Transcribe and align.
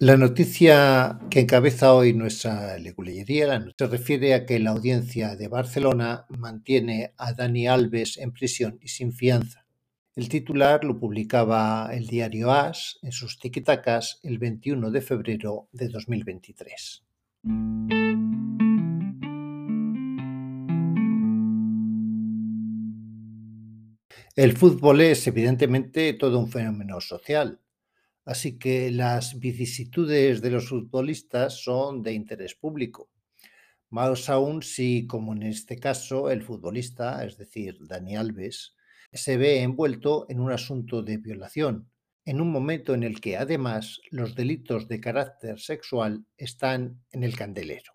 La 0.00 0.16
noticia 0.16 1.20
que 1.30 1.40
encabeza 1.40 1.94
hoy 1.94 2.14
nuestra 2.14 2.76
leguleyería 2.78 3.64
se 3.78 3.86
refiere 3.86 4.34
a 4.34 4.44
que 4.44 4.58
la 4.58 4.70
audiencia 4.70 5.36
de 5.36 5.46
Barcelona 5.46 6.26
mantiene 6.30 7.14
a 7.16 7.32
Dani 7.32 7.68
Alves 7.68 8.18
en 8.18 8.32
prisión 8.32 8.80
y 8.82 8.88
sin 8.88 9.12
fianza. 9.12 9.66
El 10.16 10.28
titular 10.28 10.82
lo 10.82 10.98
publicaba 10.98 11.90
el 11.92 12.08
diario 12.08 12.50
AS 12.50 12.98
en 13.02 13.12
sus 13.12 13.38
tiquitacas 13.38 14.18
el 14.24 14.38
21 14.38 14.90
de 14.90 15.00
febrero 15.00 15.68
de 15.70 15.88
2023. 15.88 17.04
El 24.34 24.56
fútbol 24.56 25.02
es 25.02 25.24
evidentemente 25.28 26.12
todo 26.14 26.40
un 26.40 26.50
fenómeno 26.50 27.00
social, 27.00 27.60
así 28.24 28.58
que 28.58 28.90
las 28.90 29.38
vicisitudes 29.38 30.40
de 30.40 30.50
los 30.50 30.68
futbolistas 30.68 31.62
son 31.62 32.02
de 32.02 32.12
interés 32.12 32.54
público. 32.54 33.10
Más 33.90 34.28
aún 34.28 34.62
si, 34.62 35.06
como 35.06 35.34
en 35.34 35.44
este 35.44 35.78
caso, 35.78 36.30
el 36.30 36.42
futbolista, 36.42 37.24
es 37.24 37.36
decir, 37.36 37.78
Dani 37.80 38.16
Alves, 38.16 38.74
se 39.12 39.36
ve 39.36 39.62
envuelto 39.62 40.26
en 40.28 40.40
un 40.40 40.50
asunto 40.50 41.02
de 41.02 41.18
violación, 41.18 41.90
en 42.24 42.40
un 42.40 42.50
momento 42.50 42.94
en 42.94 43.02
el 43.02 43.20
que 43.20 43.36
además 43.36 44.00
los 44.10 44.34
delitos 44.34 44.88
de 44.88 45.00
carácter 45.00 45.60
sexual 45.60 46.26
están 46.36 47.04
en 47.10 47.22
el 47.22 47.36
candelero. 47.36 47.92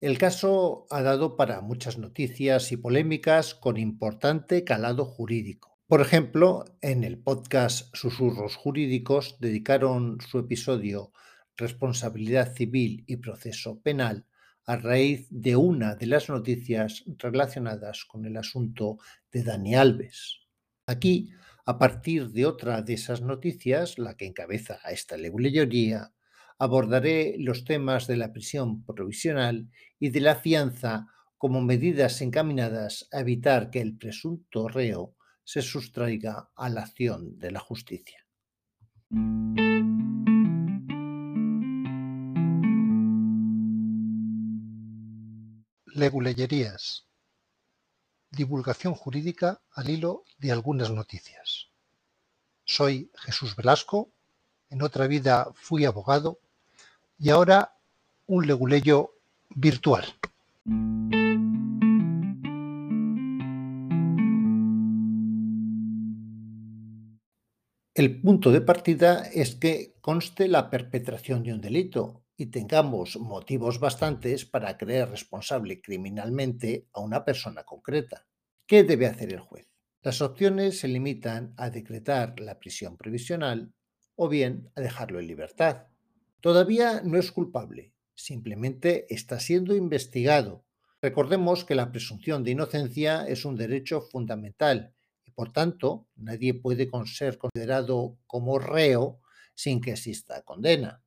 El 0.00 0.18
caso 0.18 0.86
ha 0.90 1.00
dado 1.00 1.36
para 1.36 1.62
muchas 1.62 1.96
noticias 1.96 2.70
y 2.70 2.76
polémicas 2.76 3.54
con 3.54 3.78
importante 3.78 4.62
calado 4.64 5.06
jurídico. 5.06 5.75
Por 5.88 6.00
ejemplo, 6.00 6.64
en 6.80 7.04
el 7.04 7.16
podcast 7.16 7.94
Susurros 7.94 8.56
Jurídicos 8.56 9.36
dedicaron 9.38 10.18
su 10.20 10.40
episodio 10.40 11.12
Responsabilidad 11.56 12.52
Civil 12.56 13.04
y 13.06 13.18
Proceso 13.18 13.80
Penal 13.82 14.26
a 14.64 14.78
raíz 14.78 15.28
de 15.30 15.54
una 15.54 15.94
de 15.94 16.06
las 16.06 16.28
noticias 16.28 17.04
relacionadas 17.18 18.04
con 18.04 18.26
el 18.26 18.36
asunto 18.36 18.98
de 19.30 19.44
Dani 19.44 19.76
Alves. 19.76 20.40
Aquí, 20.88 21.30
a 21.64 21.78
partir 21.78 22.30
de 22.30 22.46
otra 22.46 22.82
de 22.82 22.94
esas 22.94 23.22
noticias, 23.22 23.96
la 23.96 24.16
que 24.16 24.26
encabeza 24.26 24.80
a 24.82 24.90
esta 24.90 25.16
leguleyoría, 25.16 26.12
abordaré 26.58 27.36
los 27.38 27.64
temas 27.64 28.08
de 28.08 28.16
la 28.16 28.32
prisión 28.32 28.84
provisional 28.84 29.70
y 30.00 30.08
de 30.08 30.20
la 30.20 30.34
fianza 30.34 31.06
como 31.38 31.60
medidas 31.60 32.20
encaminadas 32.22 33.08
a 33.12 33.20
evitar 33.20 33.70
que 33.70 33.80
el 33.80 33.96
presunto 33.96 34.66
reo 34.66 35.15
se 35.46 35.62
sustraiga 35.62 36.50
a 36.56 36.68
la 36.68 36.82
acción 36.82 37.38
de 37.38 37.52
la 37.52 37.60
justicia. 37.60 38.26
Leguleyerías. 45.86 47.06
Divulgación 48.32 48.94
jurídica 48.94 49.62
al 49.70 49.88
hilo 49.88 50.24
de 50.38 50.50
algunas 50.50 50.90
noticias. 50.90 51.68
Soy 52.64 53.12
Jesús 53.14 53.54
Velasco. 53.54 54.10
En 54.68 54.82
otra 54.82 55.06
vida 55.06 55.52
fui 55.54 55.84
abogado 55.84 56.40
y 57.20 57.30
ahora 57.30 57.76
un 58.26 58.48
leguleyo 58.48 59.14
virtual. 59.50 60.04
El 67.96 68.20
punto 68.20 68.52
de 68.52 68.60
partida 68.60 69.22
es 69.32 69.54
que 69.54 69.94
conste 70.02 70.48
la 70.48 70.68
perpetración 70.68 71.42
de 71.42 71.54
un 71.54 71.62
delito 71.62 72.26
y 72.36 72.50
tengamos 72.50 73.16
motivos 73.16 73.80
bastantes 73.80 74.44
para 74.44 74.76
creer 74.76 75.08
responsable 75.08 75.80
criminalmente 75.80 76.88
a 76.92 77.00
una 77.00 77.24
persona 77.24 77.64
concreta. 77.64 78.26
¿Qué 78.66 78.84
debe 78.84 79.06
hacer 79.06 79.32
el 79.32 79.40
juez? 79.40 79.70
Las 80.02 80.20
opciones 80.20 80.78
se 80.78 80.88
limitan 80.88 81.54
a 81.56 81.70
decretar 81.70 82.38
la 82.38 82.58
prisión 82.58 82.98
provisional 82.98 83.72
o 84.14 84.28
bien 84.28 84.70
a 84.74 84.82
dejarlo 84.82 85.18
en 85.18 85.28
libertad. 85.28 85.86
Todavía 86.42 87.00
no 87.02 87.16
es 87.16 87.32
culpable, 87.32 87.94
simplemente 88.14 89.06
está 89.08 89.40
siendo 89.40 89.74
investigado. 89.74 90.66
Recordemos 91.00 91.64
que 91.64 91.74
la 91.74 91.90
presunción 91.92 92.44
de 92.44 92.50
inocencia 92.50 93.26
es 93.26 93.46
un 93.46 93.56
derecho 93.56 94.02
fundamental 94.02 94.95
por 95.36 95.52
tanto 95.52 96.08
nadie 96.16 96.54
puede 96.54 96.88
ser 97.04 97.38
considerado 97.38 98.18
como 98.26 98.58
reo 98.58 99.20
sin 99.54 99.80
que 99.80 99.92
exista 99.92 100.42
condena. 100.42 101.04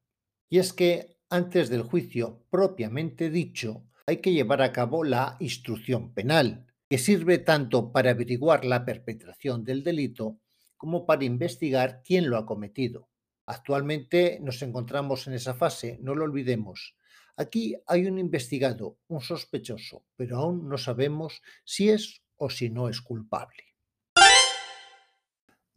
Y 0.49 0.59
es 0.59 0.71
que 0.71 1.17
antes 1.29 1.69
del 1.69 1.81
juicio 1.81 2.45
propiamente 2.49 3.29
dicho 3.29 3.85
hay 4.05 4.17
que 4.17 4.31
llevar 4.31 4.61
a 4.61 4.71
cabo 4.71 5.03
la 5.03 5.35
instrucción 5.39 6.13
penal, 6.13 6.65
que 6.89 6.97
sirve 6.97 7.39
tanto 7.39 7.91
para 7.91 8.11
averiguar 8.11 8.65
la 8.65 8.85
perpetración 8.85 9.63
del 9.63 9.83
delito 9.83 10.39
como 10.77 11.05
para 11.05 11.25
investigar 11.25 12.01
quién 12.03 12.29
lo 12.29 12.37
ha 12.37 12.45
cometido. 12.45 13.09
Actualmente 13.45 14.39
nos 14.41 14.61
encontramos 14.61 15.27
en 15.27 15.33
esa 15.33 15.53
fase, 15.53 15.97
no 16.01 16.15
lo 16.15 16.25
olvidemos. 16.25 16.95
Aquí 17.35 17.75
hay 17.87 18.05
un 18.05 18.19
investigado, 18.19 18.99
un 19.07 19.21
sospechoso, 19.21 20.05
pero 20.15 20.37
aún 20.37 20.67
no 20.67 20.77
sabemos 20.77 21.41
si 21.63 21.89
es 21.89 22.21
o 22.35 22.49
si 22.49 22.69
no 22.69 22.89
es 22.89 23.01
culpable. 23.01 23.68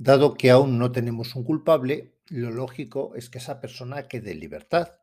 Dado 0.05 0.35
que 0.35 0.51
aún 0.51 0.81
no 0.81 0.91
tenemos 0.91 1.37
un 1.37 1.45
culpable, 1.45 2.17
lo 2.27 2.51
lógico 2.51 3.15
es 3.15 3.31
que 3.31 3.39
esa 3.39 3.61
persona 3.61 4.09
quede 4.09 4.33
en 4.33 4.41
libertad. 4.41 4.99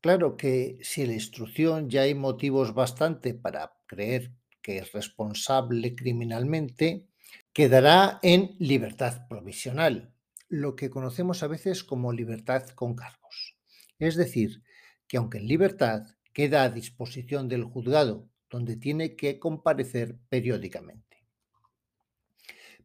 Claro 0.00 0.38
que 0.38 0.78
si 0.80 1.02
en 1.02 1.08
la 1.08 1.14
instrucción 1.22 1.90
ya 1.90 2.00
hay 2.00 2.14
motivos 2.14 2.72
bastante 2.72 3.34
para 3.34 3.74
creer 3.84 4.32
que 4.62 4.78
es 4.78 4.90
responsable 4.92 5.94
criminalmente, 5.94 7.06
quedará 7.52 8.20
en 8.22 8.56
libertad 8.58 9.28
provisional, 9.28 10.14
lo 10.48 10.76
que 10.76 10.88
conocemos 10.88 11.42
a 11.42 11.46
veces 11.46 11.84
como 11.84 12.14
libertad 12.14 12.70
con 12.70 12.94
cargos. 12.94 13.58
Es 13.98 14.16
decir, 14.16 14.62
que 15.06 15.18
aunque 15.18 15.36
en 15.36 15.46
libertad 15.46 16.06
queda 16.32 16.62
a 16.62 16.70
disposición 16.70 17.50
del 17.50 17.64
juzgado, 17.64 18.30
donde 18.48 18.76
tiene 18.76 19.14
que 19.14 19.38
comparecer 19.38 20.16
periódicamente. 20.30 21.07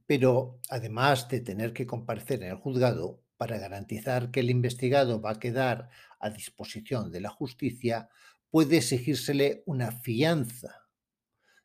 Pero 0.05 0.59
además 0.69 1.27
de 1.29 1.41
tener 1.41 1.73
que 1.73 1.87
comparecer 1.87 2.43
en 2.43 2.49
el 2.49 2.57
juzgado, 2.57 3.23
para 3.37 3.57
garantizar 3.57 4.31
que 4.31 4.39
el 4.39 4.49
investigado 4.49 5.19
va 5.19 5.31
a 5.31 5.39
quedar 5.39 5.89
a 6.19 6.29
disposición 6.29 7.11
de 7.11 7.19
la 7.19 7.29
justicia, 7.29 8.09
puede 8.49 8.77
exigírsele 8.77 9.63
una 9.65 9.91
fianza, 9.91 10.83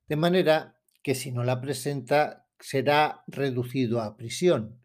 de 0.08 0.16
manera 0.16 0.80
que 1.02 1.14
si 1.14 1.30
no 1.30 1.44
la 1.44 1.60
presenta 1.60 2.48
será 2.58 3.22
reducido 3.28 4.00
a 4.00 4.16
prisión 4.16 4.82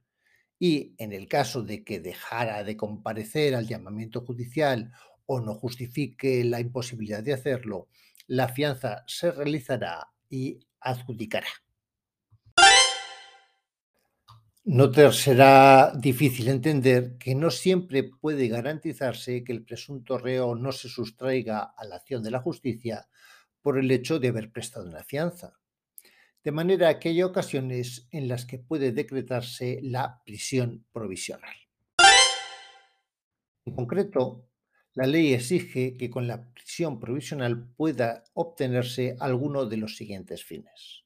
y 0.59 0.95
en 0.97 1.13
el 1.13 1.27
caso 1.27 1.63
de 1.63 1.83
que 1.83 1.99
dejara 1.99 2.63
de 2.63 2.77
comparecer 2.77 3.55
al 3.55 3.67
llamamiento 3.67 4.21
judicial 4.21 4.91
o 5.25 5.39
no 5.39 5.55
justifique 5.55 6.43
la 6.43 6.59
imposibilidad 6.59 7.23
de 7.23 7.33
hacerlo, 7.33 7.87
la 8.27 8.49
fianza 8.49 9.03
se 9.07 9.31
realizará 9.31 10.13
y 10.29 10.59
adjudicará. 10.79 11.62
No 14.65 14.91
será 15.11 15.91
difícil 15.95 16.47
entender 16.47 17.17
que 17.17 17.35
no 17.35 17.51
siempre 17.51 18.03
puede 18.03 18.47
garantizarse 18.47 19.43
que 19.43 19.51
el 19.51 19.63
presunto 19.63 20.17
reo 20.17 20.55
no 20.55 20.71
se 20.71 20.87
sustraiga 20.87 21.73
a 21.77 21.85
la 21.85 21.97
acción 21.97 22.23
de 22.23 22.31
la 22.31 22.39
justicia 22.39 23.07
por 23.61 23.77
el 23.77 23.91
hecho 23.91 24.19
de 24.19 24.29
haber 24.29 24.51
prestado 24.51 24.87
una 24.87 25.03
fianza 25.03 25.59
de 26.43 26.51
manera 26.51 26.99
que 26.99 27.09
hay 27.09 27.23
ocasiones 27.23 28.07
en 28.11 28.27
las 28.27 28.45
que 28.45 28.59
puede 28.59 28.91
decretarse 28.91 29.79
la 29.81 30.21
prisión 30.25 30.85
provisional. 30.91 31.55
En 33.65 33.75
concreto, 33.75 34.49
la 34.93 35.07
ley 35.07 35.33
exige 35.33 35.95
que 35.95 36.09
con 36.09 36.27
la 36.27 36.51
prisión 36.51 36.99
provisional 36.99 37.69
pueda 37.75 38.25
obtenerse 38.33 39.15
alguno 39.19 39.65
de 39.65 39.77
los 39.77 39.95
siguientes 39.95 40.43
fines. 40.43 41.05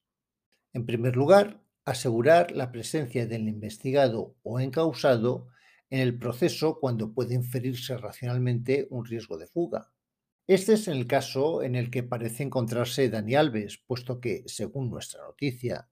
En 0.74 0.86
primer 0.88 1.16
lugar, 1.16 1.62
asegurar 1.88 2.52
la 2.52 2.70
presencia 2.70 3.26
del 3.26 3.48
investigado 3.48 4.36
o 4.44 4.60
encausado 4.60 5.48
en 5.90 6.02
el 6.02 6.20
proceso 6.20 6.82
cuando 6.82 7.14
puede 7.14 7.34
inferirse 7.34 7.96
racionalmente 7.96 8.88
un 8.90 9.06
riesgo 9.06 9.38
de 9.38 9.48
fuga. 9.48 9.94
Este 10.48 10.74
es 10.74 10.90
el 10.90 11.08
caso 11.08 11.64
en 11.64 11.76
el 11.76 11.90
que 11.90 12.04
parece 12.04 12.44
encontrarse 12.44 13.10
Dani 13.10 13.36
Alves, 13.36 13.78
puesto 13.88 14.20
que, 14.20 14.44
según 14.48 14.90
nuestra 14.90 15.24
noticia, 15.24 15.90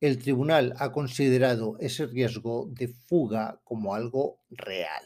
el 0.00 0.20
tribunal 0.20 0.72
ha 0.78 0.92
considerado 0.92 1.78
ese 1.80 2.06
riesgo 2.06 2.68
de 2.70 2.86
fuga 2.86 3.60
como 3.64 3.96
algo 3.96 4.40
real. 4.50 5.02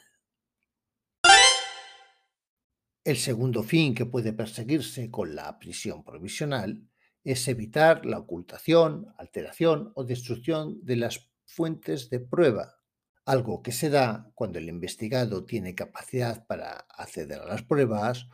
El 3.03 3.17
segundo 3.17 3.63
fin 3.63 3.95
que 3.95 4.05
puede 4.05 4.35
perseguirse 4.35 5.11
con 5.11 5.35
la 5.35 5.59
prisión 5.59 6.05
provisional 6.05 6.87
es 7.25 7.47
evitar 7.49 8.07
la 8.07 8.19
ocultación, 8.19 9.13
alteración 9.19 9.93
o 9.95 10.05
destrucción 10.05 10.85
de 10.85 10.97
las 10.97 11.31
fuentes 11.45 12.11
de 12.11 12.21
prueba, 12.21 12.79
algo 13.25 13.63
que 13.63 13.73
se 13.73 13.91
da 13.91 14.31
cuando 14.35 14.59
el 14.59 14.69
investigado 14.69 15.45
tiene 15.45 15.75
capacidad 15.75 16.47
para 16.47 16.87
acceder 16.89 17.41
a 17.41 17.47
las 17.47 17.63
pruebas 17.63 18.27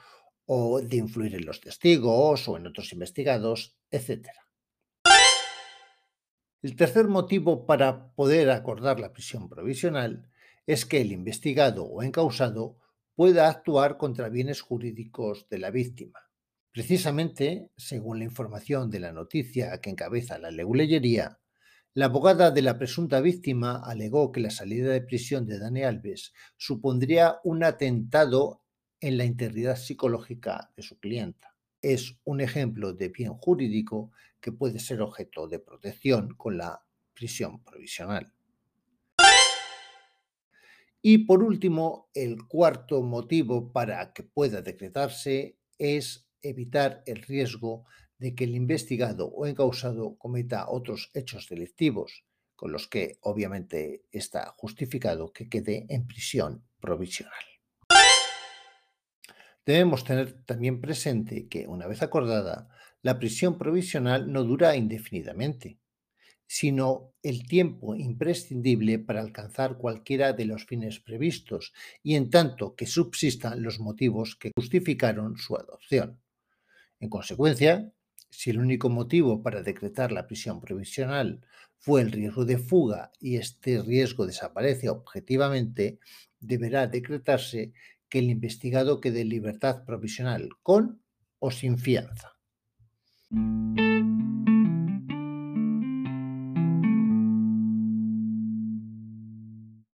o 0.47 0.81
de 0.81 0.97
influir 0.97 1.35
en 1.35 1.47
los 1.47 1.61
testigos 1.61 2.49
o 2.49 2.57
en 2.57 2.67
otros 2.67 2.93
investigados, 2.93 3.77
etc. 3.91 4.29
El 6.63 6.77
tercer 6.77 7.09
motivo 7.09 7.67
para 7.67 8.13
poder 8.15 8.51
acordar 8.51 9.01
la 9.01 9.13
prisión 9.13 9.49
provisional 9.49 10.31
es 10.67 10.87
que 10.87 11.01
el 11.01 11.13
investigado 11.13 11.85
o 11.85 12.03
encausado 12.03 12.79
pueda 13.15 13.49
actuar 13.49 13.97
contra 13.97 14.29
bienes 14.29 14.61
jurídicos 14.61 15.49
de 15.49 15.59
la 15.59 15.71
víctima. 15.71 16.24
Precisamente, 16.75 17.71
según 17.77 18.19
la 18.19 18.25
información 18.25 18.91
de 18.91 18.99
la 18.99 19.13
noticia 19.13 19.81
que 19.81 19.91
encabeza 19.91 20.39
la 20.39 20.51
leguleyería, 20.51 21.39
la 21.95 22.07
abogada 22.07 22.51
de 22.51 22.63
la 22.63 22.77
presunta 22.77 23.21
víctima 23.21 23.81
alegó 23.85 24.33
que 24.33 24.41
la 24.41 24.51
salida 24.51 24.91
de 24.91 25.01
prisión 25.01 25.47
de 25.47 25.61
Dani 25.61 25.85
Alves 25.85 26.33
supondría 26.57 27.37
un 27.45 27.63
atentado 27.63 28.65
en 29.01 29.19
la 29.19 29.25
integridad 29.25 29.77
psicológica 29.77 30.73
de 30.77 30.83
su 30.83 30.99
clienta. 30.99 31.55
Es 31.81 32.19
un 32.25 32.41
ejemplo 32.41 32.93
de 32.93 33.09
bien 33.11 33.35
jurídico 33.35 34.11
que 34.41 34.51
puede 34.51 34.81
ser 34.81 35.01
objeto 35.01 35.47
de 35.47 35.61
protección 35.61 36.35
con 36.35 36.59
la 36.59 36.85
prisión 37.15 37.63
provisional. 37.63 38.33
Y 41.01 41.19
por 41.19 41.45
último, 41.45 42.11
el 42.15 42.49
cuarto 42.49 43.01
motivo 43.05 43.73
para 43.73 44.13
que 44.13 44.25
pueda 44.25 44.61
decretarse 44.61 45.57
es 45.79 46.25
evitar 46.45 47.03
el 47.07 47.23
riesgo 47.23 47.87
de 48.19 48.35
que 48.35 48.45
el 48.45 48.55
investigado 48.55 49.27
o 49.27 49.47
encausado 49.47 50.17
cometa 50.17 50.69
otros 50.69 51.11
hechos 51.15 51.49
delictivos, 51.49 52.25
con 52.55 52.73
los 52.73 52.87
que 52.87 53.19
obviamente 53.23 54.05
está 54.13 54.55
justificado 54.57 55.33
que 55.33 55.49
quede 55.49 55.87
en 55.89 56.07
prisión 56.07 56.65
provisional. 56.81 57.45
Debemos 59.67 60.05
tener 60.05 60.45
también 60.45 60.81
presente 60.81 61.49
que, 61.49 61.67
una 61.67 61.87
vez 61.87 62.03
acordada, 62.03 62.69
la 63.03 63.19
prisión 63.19 63.59
provisional 63.59 64.31
no 64.31 64.45
dura 64.45 64.77
indefinidamente 64.77 65.79
sino 66.47 67.15
el 67.23 67.47
tiempo 67.47 67.95
imprescindible 67.95 68.99
para 68.99 69.21
alcanzar 69.21 69.79
cualquiera 69.79 70.33
de 70.33 70.45
los 70.45 70.67
fines 70.67 71.01
previstos 71.01 71.73
y 72.03 72.17
en 72.17 72.31
tanto 72.31 72.75
que 72.77 72.87
subsistan 72.87 73.63
los 73.63 73.81
motivos 73.81 74.37
que 74.37 74.53
justificaron 74.55 75.37
su 75.37 75.57
adopción. 75.57 76.21
En 77.01 77.09
consecuencia, 77.09 77.93
si 78.31 78.51
el 78.51 78.59
único 78.59 78.89
motivo 78.91 79.43
para 79.43 79.63
decretar 79.63 80.11
la 80.13 80.27
prisión 80.27 80.61
provisional 80.61 81.41
fue 81.79 82.01
el 82.01 82.13
riesgo 82.13 82.45
de 82.45 82.59
fuga 82.59 83.13
y 83.21 83.37
este 83.37 83.83
riesgo 83.83 84.27
desaparece 84.27 84.89
objetivamente, 84.89 85.99
deberá 86.41 86.87
decretarse 86.87 87.73
que 88.09 88.19
el 88.19 88.31
investigado 88.31 89.01
quede 89.01 89.21
en 89.21 89.29
libertad 89.29 89.85
provisional 89.85 90.49
con 90.63 91.03
o 91.39 91.51
sin 91.51 91.79
fianza. 91.79 92.33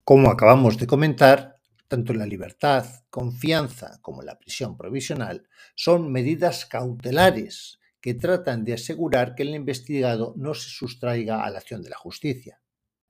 Como 0.03 0.29
acabamos 0.31 0.77
de 0.77 0.87
comentar, 0.87 1.56
tanto 1.87 2.13
la 2.13 2.25
libertad, 2.25 2.85
confianza 3.09 3.99
como 4.01 4.21
la 4.21 4.37
prisión 4.37 4.77
provisional 4.77 5.47
son 5.75 6.11
medidas 6.11 6.65
cautelares 6.65 7.79
que 8.01 8.13
tratan 8.13 8.63
de 8.63 8.73
asegurar 8.73 9.35
que 9.35 9.43
el 9.43 9.55
investigado 9.55 10.33
no 10.37 10.53
se 10.53 10.69
sustraiga 10.69 11.43
a 11.43 11.49
la 11.49 11.59
acción 11.59 11.81
de 11.81 11.89
la 11.89 11.97
justicia. 11.97 12.61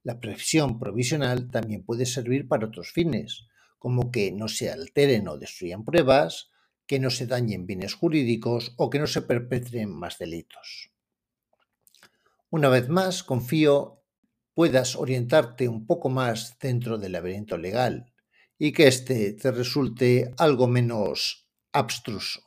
La 0.03 0.19
prisión 0.19 0.79
provisional 0.79 1.49
también 1.49 1.83
puede 1.83 2.05
servir 2.05 2.47
para 2.47 2.67
otros 2.67 2.91
fines, 2.91 3.47
como 3.79 4.11
que 4.11 4.31
no 4.31 4.47
se 4.47 4.71
alteren 4.71 5.27
o 5.27 5.37
destruyan 5.37 5.83
pruebas, 5.83 6.51
que 6.85 6.99
no 6.99 7.09
se 7.09 7.27
dañen 7.27 7.65
bienes 7.65 7.93
jurídicos 7.93 8.73
o 8.77 8.89
que 8.89 8.99
no 8.99 9.07
se 9.07 9.21
perpetren 9.21 9.91
más 9.91 10.17
delitos. 10.17 10.91
Una 12.49 12.69
vez 12.69 12.87
más, 12.87 13.23
confío 13.23 14.03
puedas 14.53 14.95
orientarte 14.95 15.67
un 15.67 15.85
poco 15.85 16.09
más 16.09 16.57
dentro 16.59 16.97
del 16.97 17.11
laberinto 17.11 17.57
legal 17.57 18.13
y 18.57 18.71
que 18.71 18.87
éste 18.87 19.33
te 19.33 19.51
resulte 19.51 20.33
algo 20.37 20.65
menos 20.67 21.47
abstruso. 21.71 22.41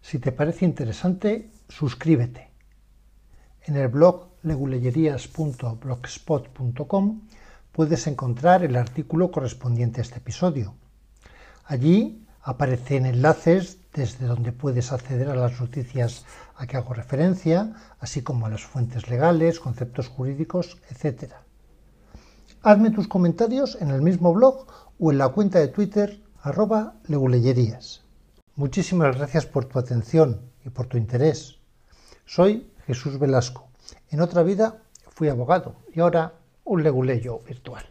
Si 0.00 0.18
te 0.18 0.32
parece 0.32 0.64
interesante, 0.64 1.50
suscríbete. 1.68 2.48
En 3.62 3.76
el 3.76 3.88
blog 3.88 4.30
leguleyerías.blogspot.com 4.42 7.28
puedes 7.72 8.06
encontrar 8.06 8.64
el 8.64 8.76
artículo 8.76 9.30
correspondiente 9.30 10.00
a 10.00 10.02
este 10.02 10.16
episodio. 10.18 10.74
Allí 11.64 12.26
Aparecen 12.42 13.04
enlaces 13.04 13.79
desde 13.92 14.26
donde 14.26 14.52
puedes 14.52 14.92
acceder 14.92 15.28
a 15.28 15.34
las 15.34 15.60
noticias 15.60 16.24
a 16.56 16.66
que 16.66 16.76
hago 16.76 16.94
referencia, 16.94 17.74
así 17.98 18.22
como 18.22 18.46
a 18.46 18.50
las 18.50 18.62
fuentes 18.62 19.08
legales, 19.08 19.60
conceptos 19.60 20.08
jurídicos, 20.08 20.78
etc. 20.90 21.32
Hazme 22.62 22.90
tus 22.90 23.08
comentarios 23.08 23.76
en 23.80 23.90
el 23.90 24.02
mismo 24.02 24.32
blog 24.32 24.66
o 24.98 25.10
en 25.10 25.18
la 25.18 25.28
cuenta 25.28 25.58
de 25.58 25.68
Twitter 25.68 26.22
arroba. 26.42 26.94
Muchísimas 28.54 29.16
gracias 29.16 29.46
por 29.46 29.64
tu 29.64 29.78
atención 29.78 30.40
y 30.64 30.70
por 30.70 30.86
tu 30.86 30.96
interés. 30.96 31.58
Soy 32.26 32.70
Jesús 32.86 33.18
Velasco. 33.18 33.68
En 34.10 34.20
otra 34.20 34.42
vida 34.42 34.82
fui 35.08 35.28
abogado 35.28 35.76
y 35.92 36.00
ahora 36.00 36.34
un 36.64 36.82
leguleyo 36.82 37.40
virtual. 37.40 37.84